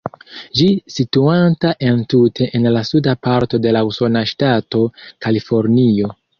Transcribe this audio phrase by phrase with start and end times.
[0.61, 4.85] Ĝi situanta entute en la suda parto de la usona ŝtato
[5.27, 6.15] Kalifornio.